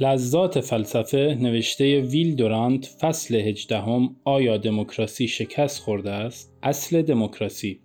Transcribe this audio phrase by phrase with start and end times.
[0.00, 7.80] لذات فلسفه نوشته ویل دورانت فصل هجدهم آیا دموکراسی شکست خورده است؟ اصل دموکراسی.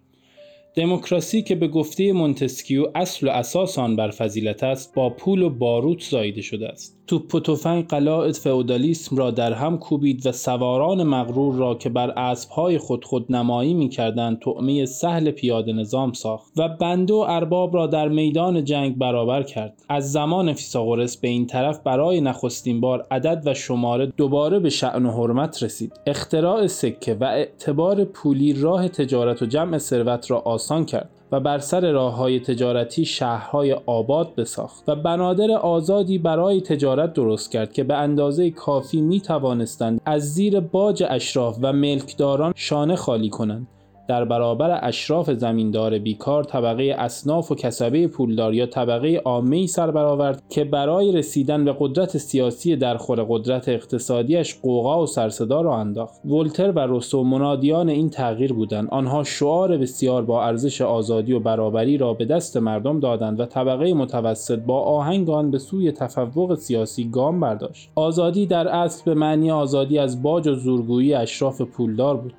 [0.75, 5.49] دموکراسی که به گفته مونتسکیو اصل و اساس آن بر فضیلت است با پول و
[5.49, 7.02] باروت زایده شده است.
[7.07, 12.09] توپ و تفنگ قلاع فئودالیسم را در هم کوبید و سواران مغرور را که بر
[12.09, 17.75] اسبهای خود خود نمایی می کردند طعمه سهل پیاده نظام ساخت و بنده و ارباب
[17.75, 19.81] را در میدان جنگ برابر کرد.
[19.89, 25.05] از زمان فیثاغورس به این طرف برای نخستین بار عدد و شماره دوباره به شأن
[25.05, 25.93] و حرمت رسید.
[26.07, 31.09] اختراع سکه و اعتبار پولی راه تجارت و جمع ثروت را آسان کرد.
[31.33, 37.51] و بر سر راه های تجارتی شهرهای آباد بساخت و بنادر آزادی برای تجارت درست
[37.51, 43.29] کرد که به اندازه کافی می توانستند از زیر باج اشراف و ملکداران شانه خالی
[43.29, 43.67] کنند.
[44.07, 50.43] در برابر اشراف زمیندار بیکار طبقه اصناف و کسبه پولدار یا طبقه عامه سر برآورد
[50.49, 56.25] که برای رسیدن به قدرت سیاسی در خور قدرت اقتصادیش قوقا و سرصدا را انداخت.
[56.25, 58.87] ولتر و روسو منادیان این تغییر بودند.
[58.91, 63.93] آنها شعار بسیار با ارزش آزادی و برابری را به دست مردم دادند و طبقه
[63.93, 67.89] متوسط با آهنگ آن به سوی تفوق سیاسی گام برداشت.
[67.95, 72.33] آزادی در اصل به معنی آزادی از باج و زورگویی اشراف پولدار بود.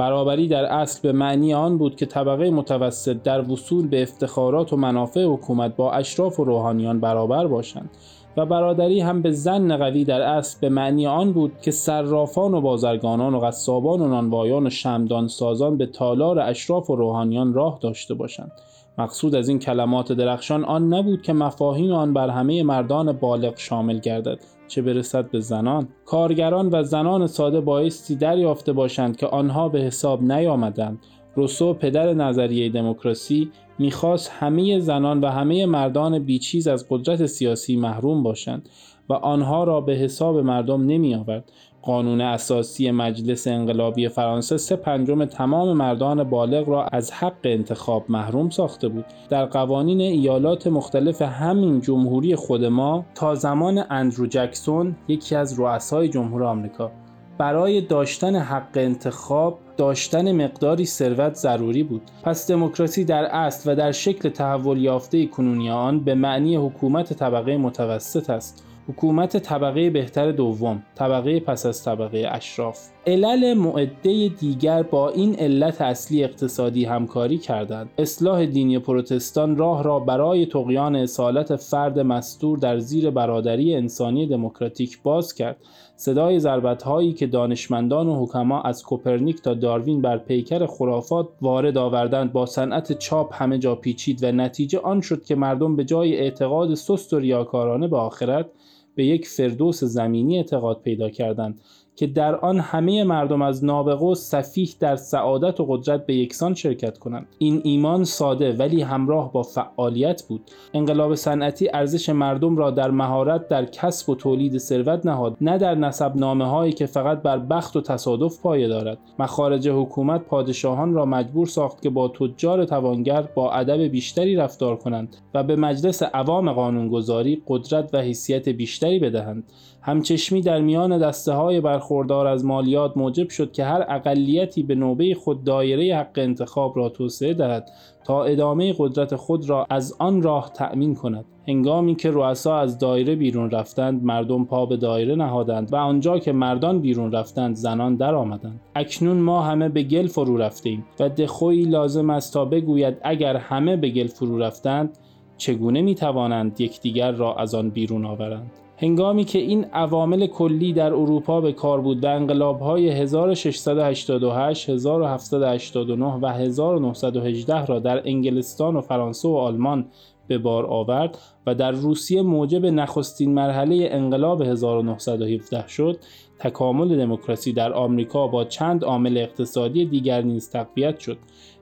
[0.00, 4.76] برابری در اصل به معنی آن بود که طبقه متوسط در وصول به افتخارات و
[4.76, 7.90] منافع حکومت با اشراف و روحانیان برابر باشند
[8.36, 12.60] و برادری هم به زن قوی در اصل به معنی آن بود که صرافان و
[12.60, 18.14] بازرگانان و قصابان و نانوایان و شمدان سازان به تالار اشراف و روحانیان راه داشته
[18.14, 18.52] باشند.
[18.98, 23.98] مقصود از این کلمات درخشان آن نبود که مفاهیم آن بر همه مردان بالغ شامل
[23.98, 24.38] گردد.
[24.68, 30.22] چه برسد به زنان؟ کارگران و زنان ساده بایستی دریافته باشند که آنها به حساب
[30.22, 30.98] نیامدند.
[31.34, 38.22] روسو پدر نظریه دموکراسی می‌خواست همه زنان و همه مردان بیچیز از قدرت سیاسی محروم
[38.22, 38.68] باشند
[39.08, 45.24] و آنها را به حساب مردم نمی آورد قانون اساسی مجلس انقلابی فرانسه سه پنجم
[45.24, 49.04] تمام مردان بالغ را از حق انتخاب محروم ساخته بود.
[49.28, 56.08] در قوانین ایالات مختلف همین جمهوری خود ما تا زمان اندرو جکسون یکی از رؤسای
[56.08, 56.90] جمهور آمریکا
[57.38, 62.02] برای داشتن حق انتخاب داشتن مقداری ثروت ضروری بود.
[62.22, 67.56] پس دموکراسی در اصل و در شکل تحول یافته کنونی آن به معنی حکومت طبقه
[67.56, 68.64] متوسط است.
[68.88, 72.88] حکومت طبقه بهتر دوم طبقه پس از طبقه اشراف.
[73.06, 77.90] علل معده دیگر با این علت اصلی اقتصادی همکاری کردند.
[77.98, 85.02] اصلاح دینی پروتستان راه را برای تقیان اصالت فرد مستور در زیر برادری انسانی دموکراتیک
[85.02, 85.56] باز کرد.
[85.96, 91.78] صدای ضربت هایی که دانشمندان و حکما از کوپرنیک تا داروین بر پیکر خرافات وارد
[91.78, 92.32] آوردند.
[92.32, 96.74] با صنعت چاپ همه جا پیچید و نتیجه آن شد که مردم به جای اعتقاد
[96.74, 98.46] سست و ریاکارانه به آخرت
[98.94, 101.60] به یک فردوس زمینی اعتقاد پیدا کردند.
[102.00, 106.54] که در آن همه مردم از نابغه و صفیح در سعادت و قدرت به یکسان
[106.54, 107.26] شرکت کنند.
[107.38, 110.50] این ایمان ساده ولی همراه با فعالیت بود.
[110.74, 115.74] انقلاب صنعتی ارزش مردم را در مهارت در کسب و تولید ثروت نهاد نه در
[115.74, 118.98] نسب نامه هایی که فقط بر بخت و تصادف پایه دارد.
[119.18, 125.16] مخارج حکومت پادشاهان را مجبور ساخت که با تجار توانگر با ادب بیشتری رفتار کنند
[125.34, 129.44] و به مجلس عوام قانونگذاری قدرت و حیثیت بیشتری بدهند.
[129.82, 135.14] همچشمی در میان دسته های برخوردار از مالیات موجب شد که هر اقلیتی به نوبه
[135.14, 137.70] خود دایره حق انتخاب را توسعه دهد
[138.04, 141.24] تا ادامه قدرت خود را از آن راه تأمین کند.
[141.48, 146.32] هنگامی که رؤسا از دایره بیرون رفتند مردم پا به دایره نهادند و آنجا که
[146.32, 152.10] مردان بیرون رفتند زنان درآمدند اکنون ما همه به گل فرو رفتیم و دخویی لازم
[152.10, 154.98] است تا بگوید اگر همه به گل فرو رفتند
[155.36, 158.50] چگونه می توانند یکدیگر را از آن بیرون آورند؟
[158.82, 166.26] هنگامی که این عوامل کلی در اروپا به کار بود و انقلاب‌های 1688, 1789 و
[166.26, 169.86] 1918 را در انگلستان و فرانسه و آلمان
[170.30, 175.98] به بار آورد و در روسیه موجب نخستین مرحله انقلاب 1917 شد
[176.38, 181.18] تکامل دموکراسی در آمریکا با چند عامل اقتصادی دیگر نیز تقویت شد.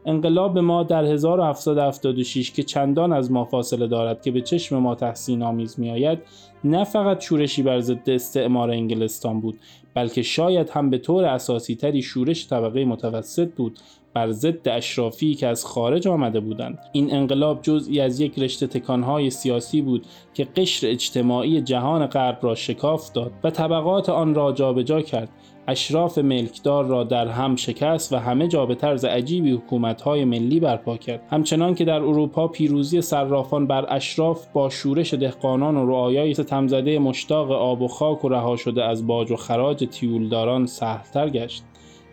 [0.07, 5.43] انقلاب ما در 1776 که چندان از ما فاصله دارد که به چشم ما تحسین
[5.43, 6.19] آمیز می آید
[6.65, 9.59] نه فقط شورشی بر ضد استعمار انگلستان بود
[9.95, 13.79] بلکه شاید هم به طور اساسی تری شورش طبقه متوسط بود
[14.15, 16.79] بر ضد اشرافی که از خارج آمده بودند.
[16.93, 22.55] این انقلاب جزئی از یک رشته تکانهای سیاسی بود که قشر اجتماعی جهان غرب را
[22.55, 25.29] شکاف داد و طبقات آن را جابجا کرد.
[25.69, 30.97] اشراف ملکدار را در هم شکست و همه جا به طرز عجیبی حکومت‌های ملی برپا
[30.97, 31.23] کرد.
[31.31, 37.51] همچنان که در اروپا پیروزی صرافان بر اشراف با شورش دهقانان و رعایای ستمزده مشتاق
[37.51, 41.65] آب و خاک و رها شده از باج و خراج تیولداران سهلتر گشت.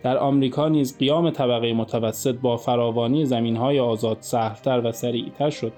[0.02, 5.72] در آمریکا نیز قیام طبقه متوسط با فراوانی زمینهای آزاد سهلتر و سریعتر شد.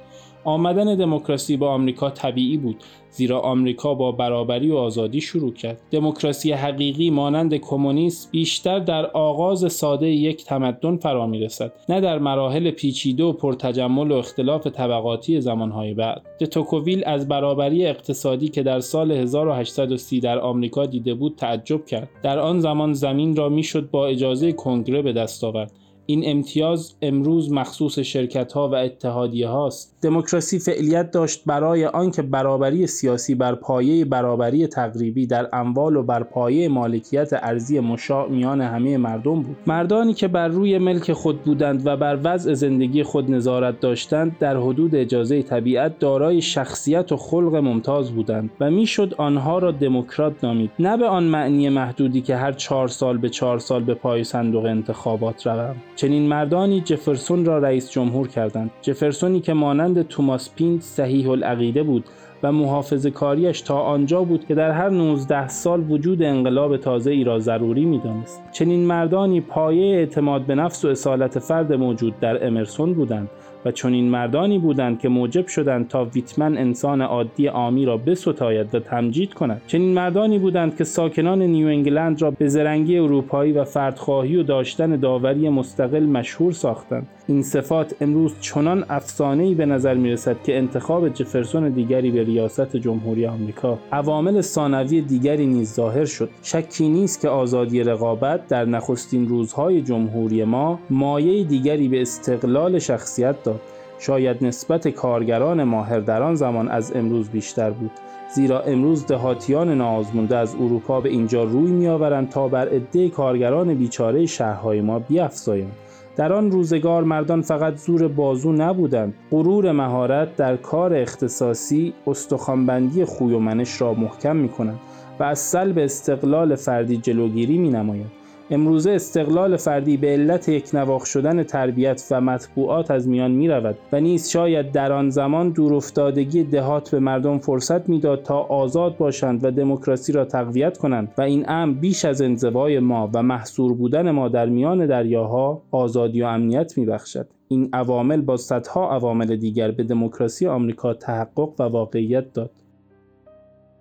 [0.49, 2.77] آمدن دموکراسی به آمریکا طبیعی بود
[3.11, 5.81] زیرا آمریکا با برابری و آزادی شروع کرد.
[5.91, 12.71] دموکراسی حقیقی مانند کمونیسم بیشتر در آغاز ساده یک تمدن فرا می‌رسد نه در مراحل
[12.71, 16.23] پیچیده و پرتجمل و اختلاف طبقاتی زمانهای بعد.
[16.51, 22.09] توکوویل از برابری اقتصادی که در سال 1830 در آمریکا دیده بود تعجب کرد.
[22.23, 25.73] در آن زمان زمین را می‌شد با اجازه کنگره به دست آورد.
[26.11, 32.87] این امتیاز امروز مخصوص شرکت ها و اتحادیه هاست دموکراسی فعلیت داشت برای آنکه برابری
[32.87, 38.97] سیاسی بر پایه برابری تقریبی در اموال و بر پایه مالکیت ارزی مشاع میان همه
[38.97, 39.57] مردم بود.
[39.67, 44.57] مردانی که بر روی ملک خود بودند و بر وضع زندگی خود نظارت داشتند در
[44.57, 50.71] حدود اجازه طبیعت دارای شخصیت و خلق ممتاز بودند و می‌شد آنها را دموکرات نامید.
[50.79, 54.65] نه به آن معنی محدودی که هر چهار سال به چهار سال به پای صندوق
[54.65, 55.77] انتخابات روم.
[55.99, 58.71] چنین مردانی جفرسون را رئیس جمهور کردند.
[58.83, 62.05] جفرسونی که مانند توماس پینت صحیح العقیده بود
[62.43, 67.25] و محافظ کاریش تا آنجا بود که در هر 19 سال وجود انقلاب تازه ای
[67.25, 68.43] را ضروری می‌دانست.
[68.53, 73.29] چنین مردانی پایه اعتماد به نفس و اصالت فرد موجود در امرسون بودند.
[73.65, 78.81] و چنین مردانی بودند که موجب شدند تا ویتمن انسان عادی آمی را بستاید و
[78.81, 79.63] تمجید کند.
[79.67, 84.97] چنین مردانی بودند که ساکنان نیو انگلند را به زرنگی اروپایی و فردخواهی و داشتن
[84.97, 87.07] داوری مستقل مشهور ساختند.
[87.27, 92.77] این صفات امروز چنان افسانه‌ای به نظر می رسد که انتخاب جفرسون دیگری به ریاست
[92.77, 96.31] جمهوری آمریکا عوامل ثانوی دیگری نیز ظاهر شد.
[96.43, 103.43] شکی نیست که آزادی رقابت در نخستین روزهای جمهوری ما مایه دیگری به استقلال شخصیت
[103.45, 103.58] داد
[103.99, 107.91] شاید نسبت کارگران ماهر در آن زمان از امروز بیشتر بود
[108.35, 114.27] زیرا امروز دهاتیان ناآزموده از اروپا به اینجا روی میآورند تا بر عده کارگران بیچاره
[114.27, 115.73] شهرهای ما بیافزایند
[116.19, 119.15] در آن روزگار مردان فقط زور بازو نبودند.
[119.31, 124.79] غرور مهارت در کار اختصاصی استخوانبندی خوی و منش را محکم می کنند
[125.21, 128.07] و از سلب استقلال فردی جلوگیری می نماید
[128.51, 133.79] امروزه استقلال فردی به علت یک نواخ شدن تربیت و مطبوعات از میان می رود
[133.93, 139.45] و نیز شاید در آن زمان دورافتادگی دهات به مردم فرصت می‌داد تا آزاد باشند
[139.45, 144.11] و دموکراسی را تقویت کنند و این امر بیش از انزوای ما و محصور بودن
[144.11, 147.29] ما در میان دریاها آزادی و امنیت می بخشد.
[147.49, 152.51] این عوامل با صدها عوامل دیگر به دموکراسی آمریکا تحقق و واقعیت داد.